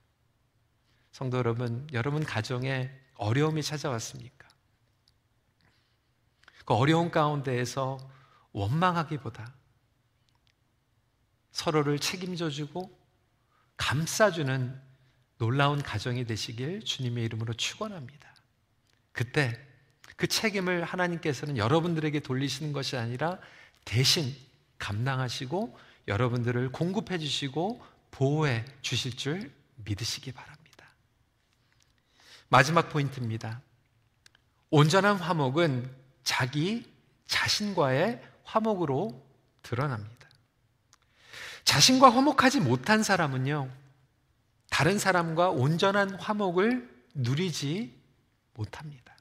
성도 1.12 1.36
여러분, 1.36 1.86
여러분 1.92 2.24
가정에 2.24 2.90
어려움이 3.16 3.62
찾아왔습니까? 3.62 4.48
그 6.64 6.72
어려운 6.72 7.10
가운데에서 7.10 7.98
원망하기보다 8.52 9.52
서로를 11.52 11.98
책임져 11.98 12.48
주고 12.48 12.98
감싸주는 13.76 14.80
놀라운 15.38 15.82
가정이 15.82 16.24
되시길 16.26 16.84
주님의 16.84 17.24
이름으로 17.24 17.54
축원합니다. 17.54 18.34
그때 19.12 19.58
그 20.16 20.26
책임을 20.26 20.84
하나님께서는 20.84 21.56
여러분들에게 21.56 22.20
돌리시는 22.20 22.72
것이 22.72 22.96
아니라 22.96 23.38
대신 23.84 24.34
감당하시고 24.78 25.78
여러분들을 26.08 26.70
공급해 26.70 27.18
주시고 27.18 27.84
보호해 28.10 28.64
주실 28.82 29.16
줄 29.16 29.50
믿으시기 29.76 30.32
바랍니다. 30.32 30.64
마지막 32.48 32.90
포인트입니다. 32.90 33.60
온전한 34.70 35.16
화목은 35.16 35.90
자기 36.22 36.84
자신과의 37.26 38.22
화목으로 38.44 39.24
드러납니다. 39.62 40.28
자신과 41.64 42.10
화목하지 42.10 42.60
못한 42.60 43.02
사람은요, 43.02 43.70
다른 44.74 44.98
사람과 44.98 45.50
온전한 45.50 46.16
화목을 46.16 46.90
누리지 47.14 47.96
못합니다. 48.54 49.14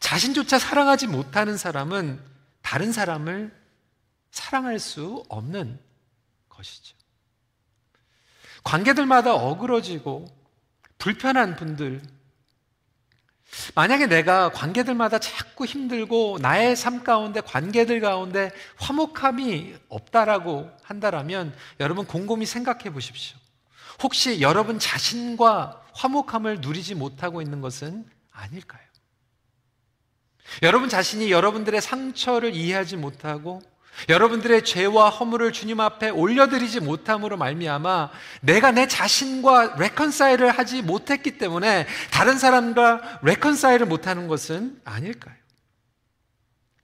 자신조차 0.00 0.58
사랑하지 0.58 1.06
못하는 1.06 1.56
사람은 1.56 2.20
다른 2.60 2.92
사람을 2.92 3.58
사랑할 4.30 4.80
수 4.80 5.24
없는 5.30 5.80
것이죠. 6.50 6.94
관계들마다 8.64 9.34
어그러지고 9.34 10.26
불편한 10.98 11.56
분들, 11.56 12.02
만약에 13.74 14.08
내가 14.08 14.50
관계들마다 14.50 15.18
자꾸 15.20 15.64
힘들고 15.64 16.36
나의 16.42 16.76
삶 16.76 17.02
가운데 17.02 17.40
관계들 17.40 18.02
가운데 18.02 18.50
화목함이 18.76 19.74
없다라고 19.88 20.70
한다라면 20.82 21.56
여러분 21.80 22.06
곰곰이 22.06 22.44
생각해 22.44 22.92
보십시오. 22.92 23.38
혹시 24.02 24.40
여러분 24.40 24.78
자신과 24.78 25.82
화목함을 25.92 26.60
누리지 26.60 26.94
못하고 26.94 27.40
있는 27.40 27.60
것은 27.60 28.04
아닐까요? 28.30 28.80
여러분 30.62 30.88
자신이 30.88 31.30
여러분들의 31.30 31.80
상처를 31.80 32.54
이해하지 32.54 32.96
못하고 32.96 33.60
여러분들의 34.08 34.64
죄와 34.64 35.08
허물을 35.08 35.52
주님 35.52 35.80
앞에 35.80 36.10
올려드리지 36.10 36.80
못함으로 36.80 37.38
말미암아 37.38 38.10
내가 38.42 38.70
내 38.70 38.86
자신과 38.86 39.76
레컨사일을 39.78 40.50
하지 40.50 40.82
못했기 40.82 41.38
때문에 41.38 41.86
다른 42.10 42.38
사람과 42.38 43.20
레컨사일을 43.22 43.86
못하는 43.86 44.28
것은 44.28 44.80
아닐까요? 44.84 45.34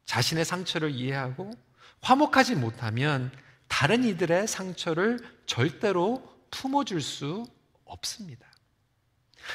자신의 0.07 0.45
상처를 0.45 0.91
이해하고 0.91 1.53
화목하지 2.01 2.57
못하면 2.57 3.31
다른 3.69 4.05
이들의 4.05 4.49
상처를 4.49 5.19
절대로 5.47 6.32
품어줄 6.53 7.03
수 7.03 7.45
없습니다. 7.85 8.47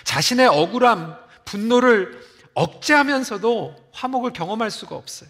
자신의 0.03 0.47
억울함, 0.47 1.17
분노를 1.45 2.21
억제하면서도 2.53 3.91
화목을 3.93 4.33
경험할 4.33 4.69
수가 4.69 4.95
없어요. 4.97 5.29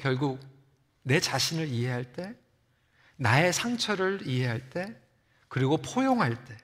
결국 0.00 0.38
내 1.02 1.18
자신을 1.18 1.68
이해할 1.68 2.12
때, 2.12 2.34
나의 3.16 3.52
상처를 3.52 4.26
이해할 4.26 4.70
때, 4.70 4.94
그리고 5.48 5.76
포용할 5.76 6.44
때, 6.44 6.56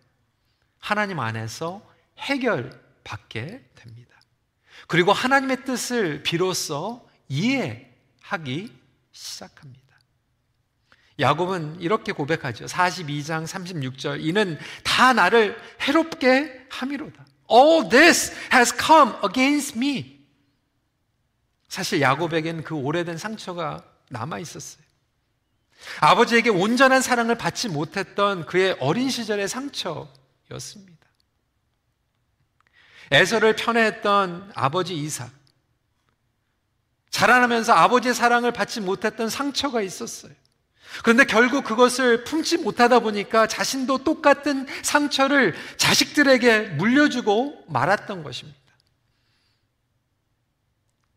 하나님 0.79 1.19
안에서 1.19 1.83
해결받게 2.19 3.71
됩니다. 3.75 4.21
그리고 4.87 5.13
하나님의 5.13 5.65
뜻을 5.65 6.23
비로소 6.23 7.09
이해하기 7.29 8.73
시작합니다. 9.13 9.88
야곱은 11.19 11.81
이렇게 11.81 12.13
고백하죠. 12.13 12.67
42장 12.67 13.45
36절. 13.45 14.25
이는 14.25 14.59
다 14.85 15.13
나를 15.13 15.61
해롭게 15.83 16.67
함이로다. 16.71 17.27
All 17.51 17.89
this 17.89 18.33
has 18.53 18.75
come 18.77 19.15
against 19.25 19.77
me. 19.77 20.27
사실 21.69 22.01
야곱에겐 22.01 22.63
그 22.63 22.75
오래된 22.75 23.19
상처가 23.19 23.85
남아 24.11 24.39
있었어요. 24.39 24.83
아버지에게 26.01 26.51
온전한 26.51 27.03
사랑을 27.03 27.37
받지 27.37 27.69
못했던 27.69 28.47
그의 28.47 28.77
어린 28.81 29.11
시절의 29.11 29.49
상처였습니다. 29.49 30.99
에서를 33.11 33.57
편애했던 33.57 34.53
아버지 34.55 34.97
이삭. 34.97 35.31
자라나면서 37.11 37.73
아버지의 37.73 38.15
사랑을 38.15 38.53
받지 38.53 38.81
못했던 38.81 39.29
상처가 39.29 39.81
있었어요. 39.81 40.33
그런데 41.03 41.25
결국 41.25 41.65
그것을 41.65 42.25
품지 42.25 42.59
못하다 42.59 43.01
보니까 43.01 43.47
자신도 43.47 44.05
똑같은 44.05 44.67
상처를 44.83 45.55
자식들에게 45.77 46.61
물려주고 46.71 47.65
말았던 47.69 48.23
것입니다. 48.23 48.59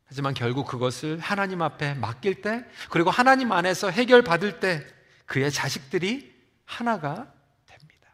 하지만 0.06 0.34
결국 0.34 0.68
그것을 0.68 1.20
하나님 1.20 1.62
앞에 1.62 1.94
맡길 1.94 2.42
때, 2.42 2.66
그리고 2.90 3.10
하나님 3.10 3.52
안에서 3.54 3.90
해결받을 3.90 4.60
때 4.60 4.86
그의 5.26 5.52
자식들이 5.52 6.34
하나가 6.66 7.32
됩니다. 7.66 8.10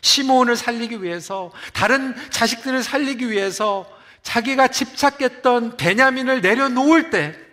시몬을 0.00 0.54
살리기 0.54 1.02
위해서, 1.02 1.50
다른 1.72 2.14
자식들을 2.30 2.84
살리기 2.84 3.30
위해서 3.30 3.90
자기가 4.22 4.68
집착했던 4.68 5.76
베냐민을 5.76 6.40
내려놓을 6.40 7.10
때 7.10 7.48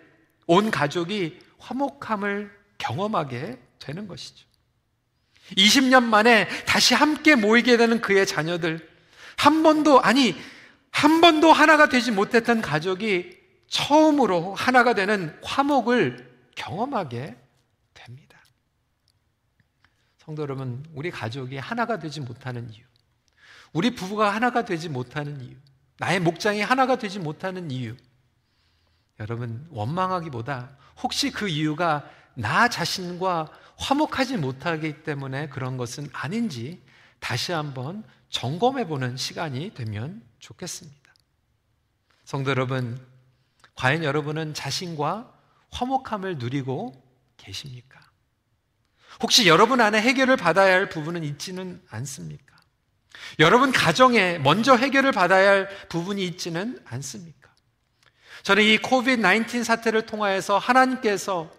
온 0.46 0.70
가족이 0.70 1.38
화목함을 1.58 2.50
경험하게 2.78 3.58
되는 3.78 4.06
것이죠. 4.06 4.46
20년 5.56 6.04
만에 6.04 6.48
다시 6.64 6.94
함께 6.94 7.34
모이게 7.34 7.76
되는 7.76 8.00
그의 8.00 8.26
자녀들, 8.26 8.88
한 9.36 9.62
번도, 9.62 10.00
아니, 10.00 10.34
한 10.90 11.20
번도 11.20 11.52
하나가 11.52 11.88
되지 11.88 12.10
못했던 12.10 12.60
가족이 12.60 13.36
처음으로 13.68 14.54
하나가 14.54 14.94
되는 14.94 15.38
화목을 15.42 16.34
경험하게 16.54 17.36
됩니다. 17.94 18.38
성도 20.18 20.42
여러분, 20.42 20.84
우리 20.94 21.10
가족이 21.10 21.58
하나가 21.58 21.98
되지 21.98 22.20
못하는 22.20 22.68
이유, 22.72 22.82
우리 23.72 23.94
부부가 23.94 24.34
하나가 24.34 24.64
되지 24.64 24.88
못하는 24.88 25.40
이유, 25.42 25.54
나의 25.98 26.20
목장이 26.20 26.60
하나가 26.60 26.96
되지 26.96 27.18
못하는 27.18 27.70
이유, 27.70 27.94
여러분, 29.20 29.66
원망하기보다 29.70 30.76
혹시 31.02 31.30
그 31.30 31.48
이유가 31.48 32.08
나 32.36 32.68
자신과 32.68 33.48
화목하지 33.76 34.36
못하기 34.36 35.02
때문에 35.02 35.48
그런 35.48 35.76
것은 35.76 36.08
아닌지 36.12 36.82
다시 37.18 37.52
한번 37.52 38.04
점검해 38.28 38.86
보는 38.86 39.16
시간이 39.16 39.72
되면 39.74 40.22
좋겠습니다. 40.38 41.14
성도 42.24 42.50
여러분, 42.50 43.00
과연 43.74 44.04
여러분은 44.04 44.52
자신과 44.52 45.32
화목함을 45.70 46.36
누리고 46.38 46.92
계십니까? 47.38 48.00
혹시 49.22 49.46
여러분 49.46 49.80
안에 49.80 50.00
해결을 50.00 50.36
받아야 50.36 50.74
할 50.74 50.88
부분은 50.90 51.24
있지는 51.24 51.82
않습니까? 51.88 52.54
여러분 53.38 53.72
가정에 53.72 54.38
먼저 54.38 54.76
해결을 54.76 55.12
받아야 55.12 55.50
할 55.50 55.68
부분이 55.88 56.22
있지는 56.24 56.78
않습니까? 56.84 57.50
저는 58.42 58.62
이 58.62 58.76
코비드 58.78 59.22
19 59.22 59.64
사태를 59.64 60.04
통하여서 60.04 60.58
하나님께서 60.58 61.50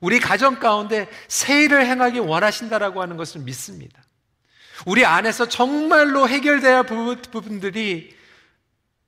우리 0.00 0.20
가정 0.20 0.58
가운데 0.58 1.08
세일을 1.28 1.86
행하기 1.86 2.18
원하신다라고 2.20 3.02
하는 3.02 3.16
것을 3.16 3.42
믿습니다. 3.42 4.02
우리 4.86 5.04
안에서 5.04 5.48
정말로 5.48 6.28
해결돼야 6.28 6.78
할 6.78 6.82
부분들이 6.84 8.16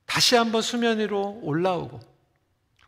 다시 0.07 0.37
한번 0.37 0.63
수면 0.63 0.99
위로 0.99 1.41
올라오고 1.43 2.01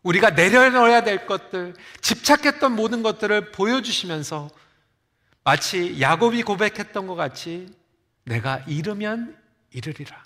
우리가 0.03 0.31
내려놓아야 0.31 1.03
될 1.03 1.25
것들, 1.25 1.75
집착했던 2.01 2.71
모든 2.71 3.03
것들을 3.03 3.51
보여주시면서 3.51 4.49
마치 5.43 5.99
야곱이 5.99 6.43
고백했던 6.43 7.05
것 7.07 7.15
같이 7.15 7.73
내가 8.23 8.59
이르면 8.59 9.37
이르리라. 9.71 10.23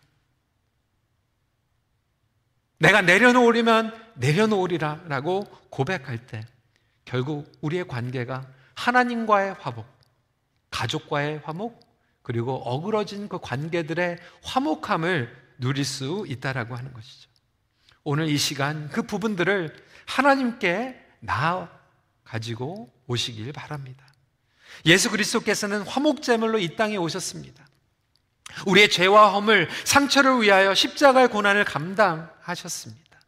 내가 2.78 3.02
내려놓으려면 3.02 3.96
내려놓으리라 4.16 5.04
라고 5.08 5.46
고백할 5.70 6.26
때 6.28 6.46
결국 7.06 7.52
우리의 7.62 7.88
관계가 7.88 8.48
하나님과의 8.76 9.56
화목, 9.60 9.86
가족과의 10.70 11.42
화목, 11.44 11.80
그리고 12.22 12.56
어그러진 12.56 13.28
그 13.28 13.40
관계들의 13.40 14.18
화목함을 14.44 15.36
누릴 15.60 15.86
수 15.86 16.26
있다라고 16.28 16.76
하는 16.76 16.94
것이죠. 16.94 17.30
오늘 18.04 18.28
이 18.28 18.38
시간 18.38 18.90
그 18.90 19.04
부분들을 19.04 19.76
하나님께 20.06 21.00
나 21.20 21.70
가지고 22.24 22.92
오시길 23.08 23.52
바랍니다. 23.54 24.06
예수 24.86 25.10
그리스도께서는 25.10 25.82
화목제물로 25.82 26.60
이 26.60 26.76
땅에 26.76 26.98
오셨습니다. 26.98 27.66
우리의 28.66 28.90
죄와 28.90 29.32
허물, 29.32 29.70
상처를 29.84 30.42
위하여 30.42 30.74
십자가의 30.74 31.28
고난을 31.30 31.66
감당하셨습니다. 31.66 33.20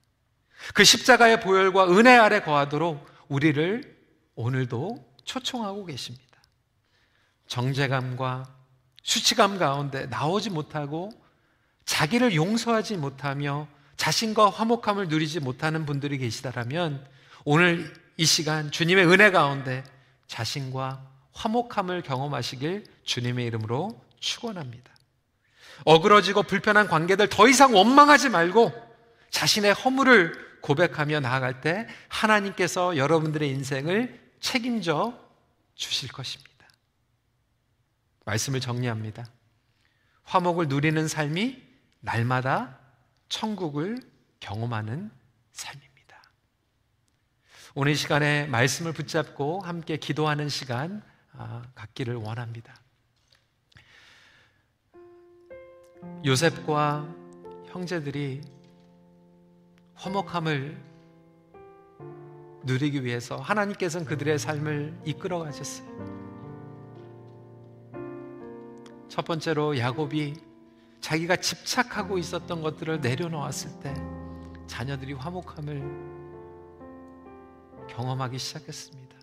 그 0.74 0.84
십자가의 0.84 1.42
보혈과 1.42 1.90
은혜 1.92 2.16
아래 2.16 2.42
거하도록 2.42 3.15
우리를 3.30 3.96
오늘도 4.36 5.14
초청하고 5.24 5.86
계십니다. 5.86 6.26
정제감과 7.48 8.54
수치감 9.04 9.58
가운데 9.58 10.08
나오지 10.08 10.50
못하고 10.50 11.12
자기를 11.86 12.36
용서하지 12.36 12.98
못하며 12.98 13.68
자신과 13.98 14.50
화목함을 14.50 15.08
누리지 15.08 15.40
못하는 15.40 15.86
분들이 15.86 16.18
계시다라면 16.18 17.06
오늘 17.44 17.94
이 18.18 18.26
시간 18.26 18.72
주님의 18.72 19.06
은혜 19.08 19.32
가운데 19.32 19.84
자신과 20.28 21.06
화목함을 21.34 22.02
경험하시길 22.02 22.86
주님의 23.04 23.46
이름으로 23.46 24.02
축원합니다. 24.20 24.94
어그러지고 25.84 26.44
불편한 26.44 26.88
관계들 26.88 27.30
더 27.30 27.48
이상 27.48 27.76
원망하지 27.76 28.30
말고 28.30 28.74
자신의 29.30 29.74
허물을 29.74 30.55
고백하며 30.66 31.20
나아갈 31.20 31.62
때 31.62 31.88
하나님께서 32.10 32.98
여러분들의 32.98 33.48
인생을 33.48 34.20
책임져 34.40 35.16
주실 35.76 36.12
것입니다. 36.12 36.52
말씀을 38.26 38.60
정리합니다. 38.60 39.28
화목을 40.24 40.68
누리는 40.68 41.08
삶이 41.08 41.62
날마다 42.00 42.80
천국을 43.30 44.00
경험하는 44.40 45.12
삶입니다. 45.52 46.24
오늘 47.76 47.92
이 47.92 47.96
시간에 47.96 48.48
말씀을 48.48 48.92
붙잡고 48.92 49.60
함께 49.62 49.98
기도하는 49.98 50.50
시간 50.50 51.04
아, 51.34 51.62
갖기를 51.76 52.16
원합니다. 52.16 52.74
요셉과 56.26 57.08
형제들이 57.68 58.42
화목함을 59.96 60.78
누리기 62.64 63.04
위해서 63.04 63.38
하나님께서는 63.38 64.06
그들의 64.06 64.40
삶을 64.40 65.02
이끌어 65.06 65.40
가셨어요. 65.40 65.88
첫 69.08 69.24
번째로 69.24 69.78
야곱이 69.78 70.36
자기가 71.00 71.36
집착하고 71.38 72.18
있었던 72.18 72.62
것들을 72.62 73.00
내려놓았을 73.02 73.80
때 73.80 73.94
자녀들이 74.68 75.14
화목함을 75.14 76.16
경험하기 77.88 78.38
시작했습니다. 78.40 79.16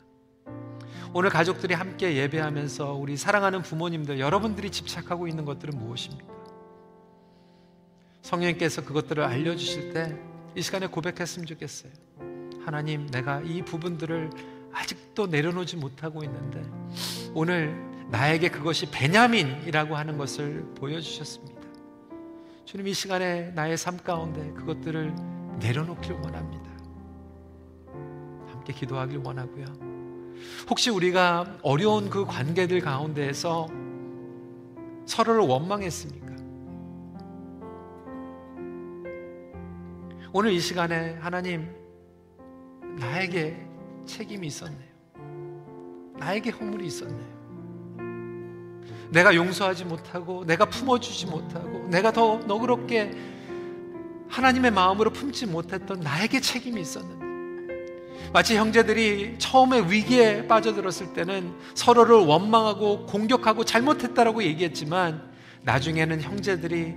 오늘 1.13 1.29
가족들이 1.29 1.75
함께 1.75 2.17
예배하면서 2.17 2.95
우리 2.95 3.17
사랑하는 3.17 3.61
부모님들 3.63 4.19
여러분들이 4.19 4.71
집착하고 4.71 5.27
있는 5.29 5.45
것들은 5.45 5.79
무엇입니까? 5.79 6.33
성령님께서 8.23 8.85
그것들을 8.85 9.23
알려주실 9.23 9.93
때 9.93 10.32
이 10.55 10.63
시간에 10.63 10.87
고백했으면 10.87 11.47
좋겠어요. 11.47 11.93
하나님, 12.65 13.07
내가 13.09 13.41
이 13.41 13.63
부분들을 13.63 14.31
아직도 14.73 15.27
내려놓지 15.27 15.77
못하고 15.77 16.23
있는데 16.25 16.63
오늘 17.35 17.77
나에게 18.11 18.51
그것이 18.51 18.91
베냐민이라고 18.91 19.97
하는 19.97 20.19
것을 20.19 20.65
보여주셨습니다. 20.75 21.63
주님 22.65 22.87
이 22.89 22.95
시간에 22.95 23.51
나의 23.51 23.77
삶 23.77 23.97
가운데 23.99 24.51
그것들을 24.53 25.15
내려놓길 25.61 26.13
원합니다. 26.13 26.71
함께 28.51 28.73
기도하길 28.73 29.19
원하고요. 29.19 29.65
혹시 30.69 30.91
우리가 30.91 31.59
어려운 31.63 32.09
그 32.11 32.25
관계들 32.25 32.81
가운데에서 32.81 33.69
서로를 35.07 35.43
원망했습니까? 35.43 36.32
오늘 40.35 40.53
이 40.53 40.61
시간에 40.61 41.19
하나님 41.21 41.69
나에게 42.99 43.55
책임이 44.07 44.47
있었네요. 44.47 44.93
나에게 46.19 46.49
허물이 46.49 46.87
있었네요. 46.87 47.43
내가 49.11 49.35
용서하지 49.35 49.85
못하고 49.85 50.47
내가 50.47 50.65
품어주지 50.65 51.27
못하고 51.27 51.87
내가 51.89 52.13
더 52.13 52.39
너그럽게 52.47 53.11
하나님의 54.31 54.71
마음으로 54.71 55.11
품지 55.11 55.45
못했던 55.45 56.01
나에게 56.01 56.41
책임이 56.41 56.81
있었는데 56.81 58.31
마치 58.33 58.57
형제들이 58.57 59.35
처음에 59.37 59.81
위기에 59.91 60.47
빠져들었을 60.47 61.13
때는 61.13 61.55
서로를 61.75 62.17
원망하고 62.17 63.05
공격하고 63.05 63.67
잘못했다라고 63.67 64.45
얘기했지만 64.45 65.31
나중에는 65.65 66.23
형제들이 66.23 66.95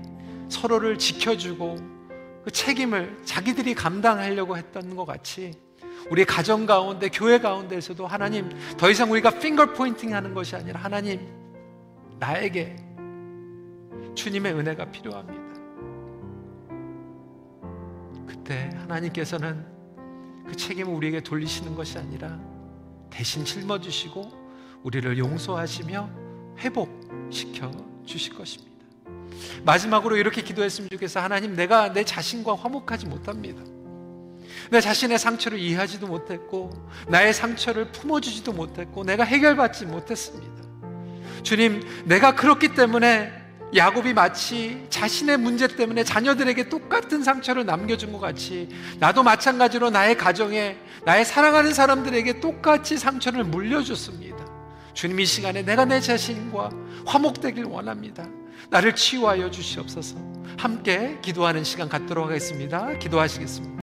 서로를 0.48 0.98
지켜주고 0.98 1.95
그 2.46 2.52
책임을 2.52 3.24
자기들이 3.26 3.74
감당하려고 3.74 4.56
했던 4.56 4.96
것 4.96 5.04
같이 5.06 5.54
우리 6.12 6.24
가정 6.26 6.68
가운데 6.68 7.10
교회 7.10 7.40
가운데에서도 7.40 8.06
하나님 8.06 8.52
더 8.78 8.92
이상 8.92 9.12
우리가 9.12 9.40
핑거 9.40 9.74
포인팅 9.74 10.14
하는 10.14 10.36
것이 10.36 10.56
아니라 10.56 10.80
하나님 10.80 11.28
나에게 12.20 12.76
주님의 14.14 14.54
은혜가 14.54 14.92
필요합니다. 14.92 15.44
그때 18.28 18.70
하나님께서는 18.78 19.66
그 20.46 20.56
책임을 20.56 20.94
우리에게 20.94 21.22
돌리시는 21.22 21.74
것이 21.74 21.98
아니라 21.98 22.40
대신 23.10 23.44
짊어지시고 23.44 24.82
우리를 24.84 25.18
용서하시며 25.18 26.10
회복시켜 26.60 27.72
주실 28.06 28.36
것입니다. 28.36 28.75
마지막으로 29.64 30.18
이렇게 30.18 30.42
기도했으면 30.42 30.90
좋겠어. 30.90 31.20
하나님, 31.20 31.56
내가 31.56 31.94
내 31.94 32.04
자신과 32.04 32.56
화목하지 32.56 33.08
못합니다. 33.08 33.62
내 34.72 34.82
자신의 34.82 35.20
상처를 35.20 35.60
이해하지도 35.60 36.08
못했고, 36.08 36.72
나의 37.08 37.34
상처를 37.34 37.92
품어주지도 37.92 38.54
못했고, 38.54 39.04
내가 39.04 39.24
해결받지 39.24 39.86
못했습니다. 39.86 40.64
주님, 41.44 41.82
내가 42.06 42.36
그렇기 42.36 42.70
때문에 42.70 43.46
야곱이 43.76 44.14
마치 44.14 44.86
자신의 44.90 45.38
문제 45.38 45.68
때문에 45.68 46.04
자녀들에게 46.04 46.70
똑같은 46.70 47.24
상처를 47.24 47.66
남겨준 47.66 48.12
것 48.12 48.20
같이 48.20 48.70
나도 49.00 49.24
마찬가지로 49.24 49.90
나의 49.90 50.18
가정에 50.18 50.78
나의 51.04 51.26
사랑하는 51.26 51.74
사람들에게 51.74 52.40
똑같이 52.40 52.98
상처를 52.98 53.44
물려줬습니다. 53.44 54.25
주님 54.96 55.20
이 55.20 55.26
시간에 55.26 55.62
내가 55.62 55.84
내 55.86 56.00
자신과 56.00 56.70
화목되길 57.06 57.66
원합니다. 57.66 58.28
나를 58.70 58.96
치유하여 58.96 59.52
주시옵소서. 59.52 60.16
함께 60.58 61.20
기도하는 61.22 61.66
시간 61.66 61.90
갖도록 61.90 62.28
하겠습니다. 62.28 62.98
기도하시겠습니다. 62.98 63.85